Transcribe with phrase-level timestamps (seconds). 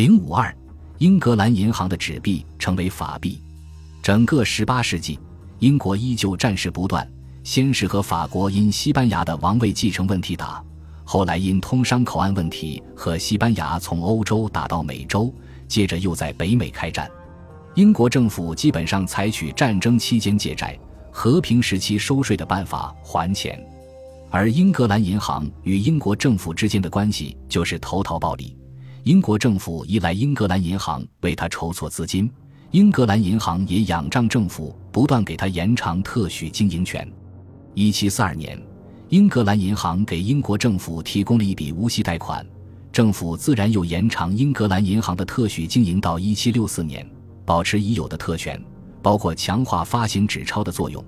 [0.00, 0.50] 零五二，
[0.96, 3.38] 英格兰银行的纸币成为法币。
[4.02, 5.20] 整个十八世纪，
[5.58, 7.06] 英国依旧战事不断，
[7.44, 10.64] 先是和法国因西班牙的王位继承问题打，
[11.04, 15.30] 后来因通商口岸问题和西班牙从欧洲打到美洲，
[15.68, 17.06] 接着又在北美开战。
[17.74, 20.74] 英国政府基本上采取战争期间借债、
[21.12, 23.62] 和平时期收税的办法还钱，
[24.30, 28.56] 而英格兰银行与英国政府之间的关系就是投桃报李。
[29.04, 32.30] 英国政府依赖英格兰银行为他筹措资金，
[32.70, 37.10] 英格兰银行也仰仗政府不断给他延长特许经营权。
[37.72, 38.60] 一七四二年，
[39.08, 42.46] 英格兰银行给英国政府提供了一笔无息贷款，
[42.92, 47.08] 政府自然又延长英格兰银行的特许经营到一七六四年，
[47.46, 48.62] 保持已有的特权，
[49.00, 51.02] 包括强化发行纸钞的作用。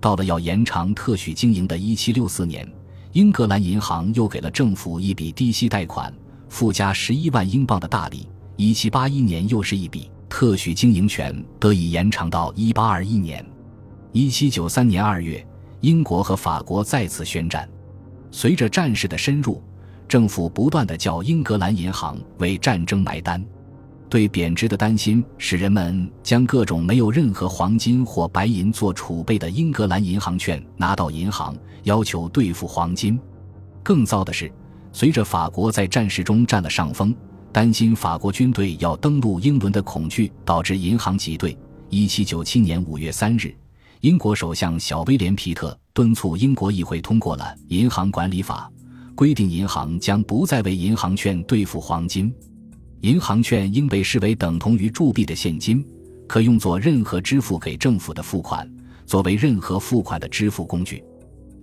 [0.00, 2.66] 到了要延长特许经营的一七六四年，
[3.12, 6.10] 英格兰银行又给了政府一笔低息贷款。
[6.48, 8.28] 附加十一万英镑的大礼。
[8.56, 13.44] 一七八一年又是一笔特许经营权得以延长到一八二一年。
[14.12, 15.44] 一七九三年二月，
[15.80, 17.68] 英国和法国再次宣战。
[18.30, 19.60] 随着战事的深入，
[20.06, 23.44] 政府不断的叫英格兰银行为战争买单。
[24.08, 33.18] 对贬值的担心使人们将各种没有任何黄金或白银做储备的英格兰银行券拿到银行，要求兑付黄金。
[33.82, 34.52] 更糟的是。
[34.94, 37.12] 随着法国在战事中占了上风，
[37.52, 41.58] 担心法国军队要登陆英伦的恐惧导致银行挤兑。
[41.90, 43.52] 一七九七年五月三日，
[44.02, 48.70] 英国首相小威廉·皮特敦促英国议会通过了《银行管理法》，
[49.16, 52.32] 规定银行将不再为银行券兑付黄金，
[53.00, 55.84] 银行券应被视为等同于铸币的现金，
[56.28, 58.72] 可用作任何支付给政府的付款，
[59.06, 61.02] 作为任何付款的支付工具。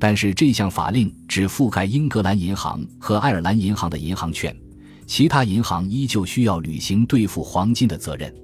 [0.00, 4.56] 但是这项法令只覆盖英格兰银行和爱尔兰银行的银行券，
[5.06, 8.34] 其他银行依旧需要履行兑付黄金的责任。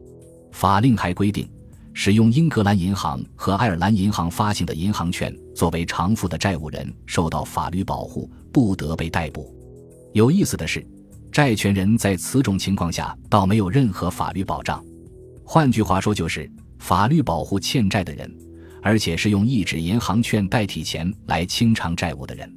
[0.52, 1.48] 法令还规定，
[1.94, 9.50] 使用英格兰银行和爱尔兰银行发行的银行券作为偿付的债务人受到法律保护，不得被逮捕。
[10.12, 10.86] 有意思的是，
[11.32, 14.84] 债权人在此种情况下倒没有任何法律保障。
[15.42, 18.30] 换句话说，就是法律保护欠债的人。
[18.82, 22.50] 而且是用一纸银行券代替钱来清偿债务的人，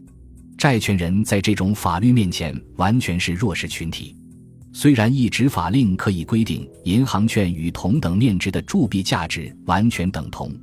[0.58, 4.16] 债权人在这种法律面前完全是弱势群体。
[4.72, 10.56] 虽然一纸法令可以规定银行券与同等面值的铸币价值完全等同，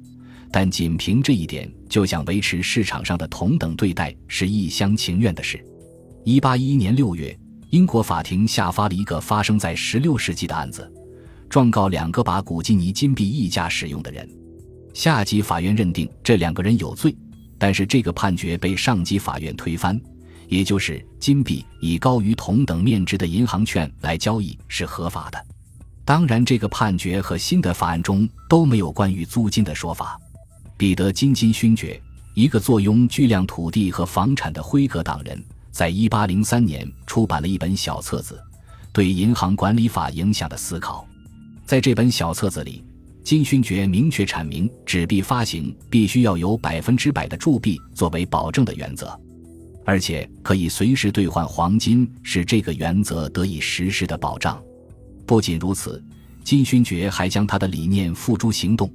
[0.52, 5.62] 但仅凭这一点就想维持市场上的同等对待是一厢情愿的事。
[6.24, 7.36] 一八一一年六月，
[7.70, 10.88] 英国法庭下发了一个发生在十六世纪的案子，
[11.50, 14.28] 状告两个把古基尼金币溢价使用的人。
[14.96, 17.14] 下级法院认定这两个人有罪，
[17.58, 20.00] 但是这个判决被上级法院推翻，
[20.48, 25.38] 也就是金币以高于同等面值的银行券来交易是合法的。
[26.02, 30.18] 当然，这个判决和新的法案中都没有关于租金的说法。
[30.78, 32.00] 彼得金金勋爵，
[32.32, 38.42] 一个坐拥巨量土地和房产的辉格党人，在一八零三年出版了一本小册子，
[38.94, 41.06] 对银行管理法影响的思考。
[41.66, 42.82] 在这本小册子里。
[43.26, 49.20] 金勋爵明确阐明，纸币发行必须要有百分之百的铸币作为保证的原则，
[49.84, 54.62] 而且可以随时兑换黄金，使这个原则得以实施的保障。
[55.26, 56.00] 不仅如此，
[56.44, 58.88] 金勋爵还将他的理念付诸行动。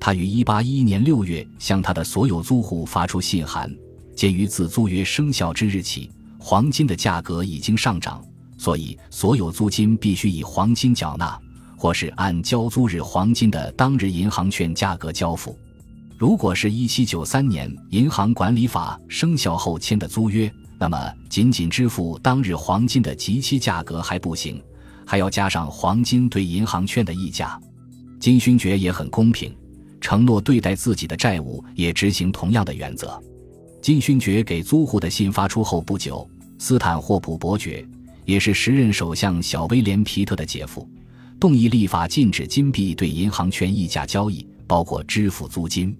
[0.00, 3.72] 他于1811年6月向他的所有租户发出信函，
[4.16, 6.10] 鉴于自租约生效之日起，
[6.40, 8.20] 黄金的价格已经上涨，
[8.58, 11.40] 所以所有租金必须以黄金缴纳。
[11.86, 15.56] 或是按交租日黄金的当日银行券价格交付。
[16.18, 20.98] 如果是一七九三年银行管理法生效后签的租约，那么
[21.30, 24.60] 仅仅支付当日黄金的即期价格还不行，
[25.06, 27.56] 还要加上黄金对银行券的溢价。
[28.18, 29.54] 金勋爵也很公平，
[30.00, 33.16] 承诺对待自己的债务也执行同样的原则。
[33.80, 37.86] 金勋爵给租户的信发出后不久，斯坦霍普伯爵，
[38.24, 40.84] 也是时任首相小威廉皮特的姐夫。
[41.46, 45.96] 动议立法禁止金币对银行券溢价交易，包括支付租金。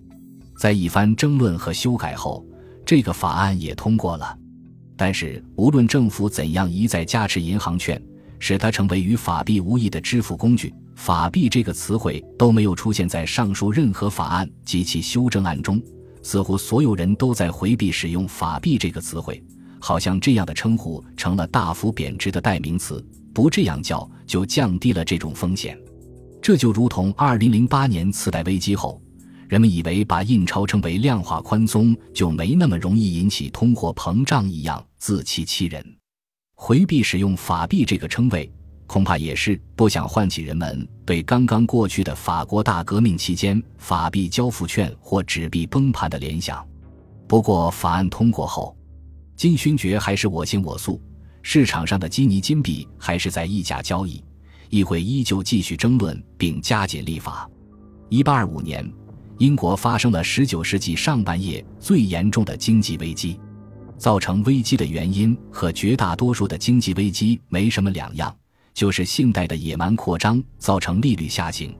[0.58, 2.44] 在一番争论和修改后，
[2.84, 4.36] 这个法案也通过了。
[4.96, 8.02] 但是，无论政府怎样一再加持银行券，
[8.40, 15.80] 使它成为与法币无异的支付工具，法币这个词汇都没有出现在上述任何法案及其修正案中。
[16.24, 19.40] 似乎所有人都在回避使用法币这个词汇，
[19.78, 23.00] 好像这样的称呼成了大幅贬值的代名词。
[23.36, 25.78] 不这样叫，就降低了这种风险。
[26.40, 28.98] 这就如同二零零八年次贷危机后，
[29.46, 35.84] 人们以为把印钞称为量化宽松就没那么容易引起通货膨胀一样，自欺欺人。
[36.54, 38.50] 回避使用法币这个称谓，
[38.86, 46.66] 恐怕也是不想唤起人们对刚刚过去的法国大革命期间法币交付券或纸币崩盘的联想。
[47.28, 48.74] 不过，法案通过后，
[49.36, 50.98] 金勋爵还是我行我素，
[51.48, 54.20] 市场上的基尼金币还是在溢价交易，
[54.68, 57.48] 议会依旧继续争论并加紧立法。
[58.08, 58.84] 一八二五年，
[59.38, 63.38] 英国发生了十九世纪上半叶最严重的经济危机，
[63.96, 68.36] 造成危机的原因和绝大多数的经济危机没什么两样。
[68.74, 71.72] 就是信贷的野蛮扩张造成利率下行，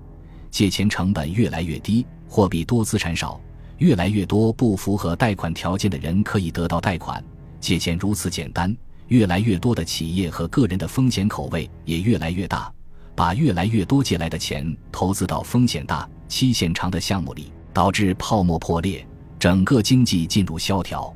[0.49, 3.41] 借钱成本越来越低，货币多资产少，
[3.79, 7.21] 越来越多不符合贷款条件的人可以得到贷款，
[7.61, 8.73] 借钱如此简单，
[9.09, 12.73] 越来越多的企业和个人的风险口味也越来越大，
[13.15, 19.07] 把越来越多借来的钱投资到风险大、期限长的项目里，导致泡沫破裂，
[19.39, 21.15] 整个经济进入萧条。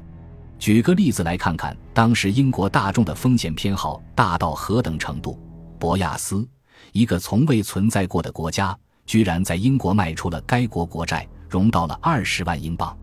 [0.58, 5.38] 举个例子来看看，当时英国大众的风险偏好大到何等程度。
[5.78, 6.46] 博亚斯，
[6.92, 8.76] 一个从未存在过的国家，
[9.06, 12.94] 居然在英国卖出了该国国债，融到了二十万英镑。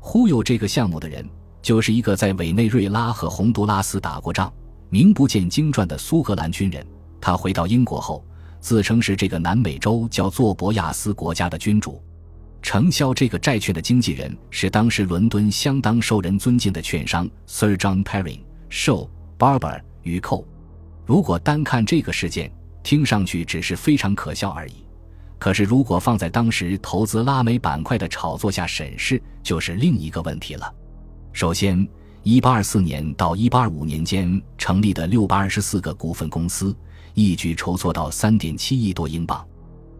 [0.00, 1.28] 忽悠这个项目的人，
[1.64, 4.52] 就是一个在委内瑞拉和洪都拉斯打过仗、
[4.90, 6.86] 名不见经传的苏格兰军人。
[7.18, 8.22] 他回到英国后，
[8.60, 12.02] 自称是这个南美洲叫做博亚斯国家的君主。
[12.60, 18.40] 承销这个债券的经纪人是当时伦敦相当受人尊敬的券商 Sir John Perrin、
[18.70, 19.08] Shaw、
[19.38, 20.46] Barber 与寇。
[21.06, 22.52] 如果单看这个事件，
[22.82, 24.84] 听上去只是非常可笑而已。
[25.38, 30.70] 可是，如果放在当时投资拉美板块的炒作下审视，就是另一个问题了。
[31.34, 31.76] 首先
[32.22, 36.74] ，1824年到1825年间成立的624个股份公司，
[37.12, 39.44] 一举筹措到3.7亿多英镑，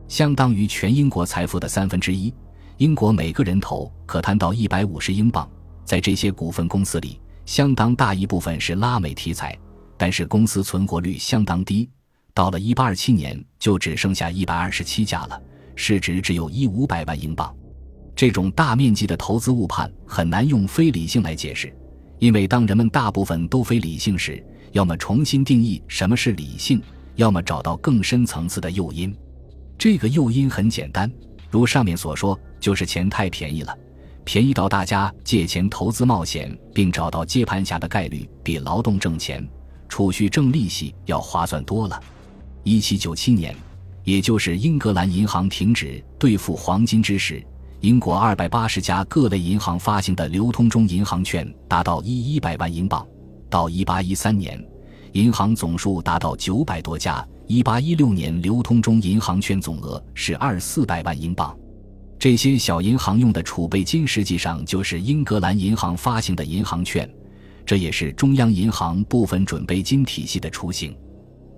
[0.07, 2.33] 相当于全英国财富的三分之一。
[2.77, 5.51] 英国每个人头可摊到150英镑。
[5.85, 9.59] 在这些股份公司里，相当大一部分是拉美题材。
[9.97, 11.91] 但是公司存活率相当低，
[12.33, 15.43] 到了一八二七年就只剩下一百二十七家了，
[15.75, 17.53] 市值只有一五百万英镑。
[18.17, 21.75] 这种大面积的投资误判很难用非理性来解释，
[22.19, 26.81] 因为当人们大部分都非理性时，要么重新定义什么是理性，
[27.17, 29.15] 要么找到更深层次的诱因。
[29.77, 31.11] 这个诱因很简单，
[31.51, 33.77] 如上面所说，就是钱太便宜了，
[34.23, 39.47] 便宜到大家借钱投资冒险并找到接盘侠的概率比劳动挣钱。
[39.89, 42.01] 储蓄挣利息要划算多了。
[42.63, 43.55] 一七九七年，
[44.05, 47.45] 也就是英格兰银行停止兑付黄金之时，
[47.85, 53.07] 英国二百八十家各类银行发行的流通中银行券达到一一百万英镑。
[53.51, 54.59] 到一八一三年，
[55.13, 57.23] 银行总数达到九百多家。
[57.47, 61.55] 一八一六年，流通中银行券总额是二四百万英镑。
[62.19, 67.07] 这些小银行用的储备金，实际上就是英格兰银行发行的银行券。
[67.67, 70.97] 这也是中央银行部分准备金体系的雏形。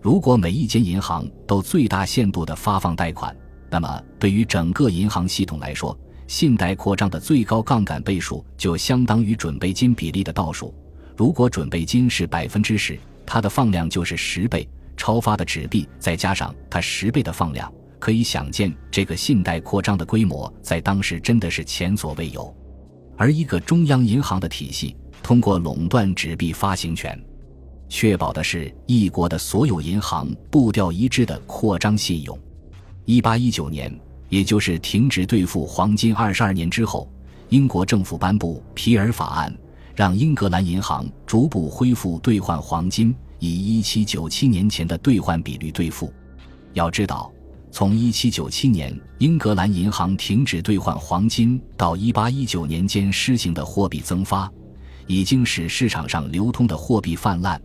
[0.03, 3.33] 如果每一间银行都最大限度地发放贷款，
[3.71, 5.97] 那么对于整个银行系统来说，
[6.27, 10.75] 信贷扩张的最高杠杆倍数就相当于准备金比例的倒数。
[11.17, 14.69] 如果准备金是百分之十，它的放量就是十倍。
[14.97, 22.55] 超发的纸币再加上它十倍的放量，可以想见这个信贷扩张的规模在当时真的是前所未有。
[23.17, 24.97] 而一个中央银行的体系。
[25.23, 27.21] 通过垄断纸币发行权，
[27.89, 32.39] 确保的是一国的所有银行步调一致的扩张信用。
[33.07, 33.93] 一八一九年，
[34.29, 37.09] 也就是停止兑付黄金二十二年之后，
[37.49, 39.57] 英国政府颁布皮尔法案，
[39.95, 46.13] 让英格兰银行逐步恢复兑换黄金，以一七九七年前的兑换比率兑付。
[46.73, 47.33] 要知道，
[47.71, 54.51] 从一七九七年英格兰银行停止兑换黄金到一八一九年间施行的货币增发。
[55.09, 57.61] 已经使市场上流通的货币泛滥，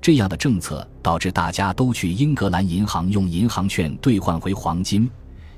[0.00, 5.06] 这样的政策导致大家都去英格兰银行用银行券兑换回黄金，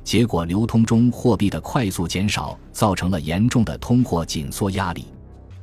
[0.05, 5.07] 结果流通中货币的快速减少，造成了严重的通货紧缩压力。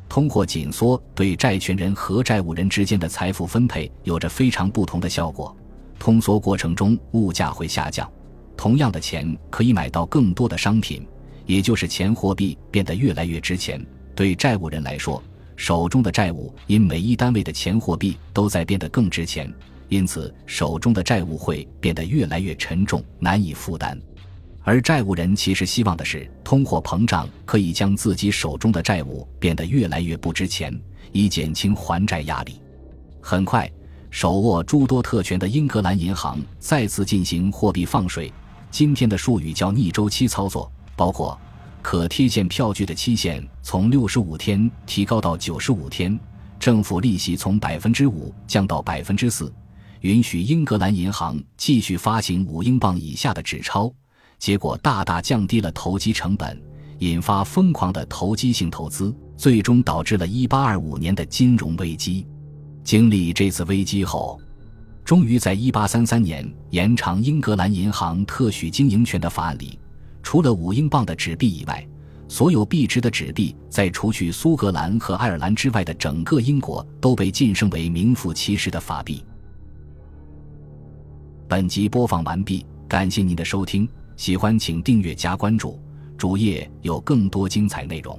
[0.07, 5.55] 通货紧缩对债权人和债务人之间的财富分配有着非常不同的效果。
[5.97, 8.09] 通缩过程中，物价会下降，
[8.55, 11.05] 同样的钱可以买到更多的商品，
[11.45, 13.83] 也就是钱货币变得越来越值钱。
[14.13, 15.21] 对债务人来说，
[15.55, 19.51] 手中的债务因每一单位的钱货币都在变得更值钱，
[19.89, 23.99] 因此手中的债务会变得越来越沉重，难以负担。
[24.65, 30.77] 而债务人其实希望的是，通货膨胀可以将自己手中的债务变得越来越不值钱，
[31.11, 32.59] 以减轻还债压力。
[33.21, 33.71] 很快，
[34.09, 38.33] 手握诸多特权的英格兰银行再次进行货币放水，
[38.71, 41.39] 今天的术语叫逆周期操作，包括。
[41.83, 46.19] 可贴现票据的期限从六十五天提高到九十五天，
[46.59, 49.53] 政府利息从百分之五降到百分之四，
[50.01, 53.93] 允许英格兰银行继续发行五英镑以下的纸钞，
[54.37, 56.61] 结果大大降低了投机成本，
[56.99, 62.25] 引发疯狂的投机性投资，最终导致了1825年的金融危机。
[62.83, 64.39] 经历这次危机后，
[65.03, 69.79] 终于在1833年延长英格兰银行特许经营权的法案里，
[70.21, 71.87] 除了五英镑的纸币以外，
[72.27, 79.23] 所有币值的纸币在除去苏格兰和爱尔兰之外的整个英国都被晋升为名副其实的法币。
[81.47, 85.79] 本集播放完毕，感谢您的收听，喜欢请订阅加关注，
[86.17, 88.17] 主页有更多精彩内容。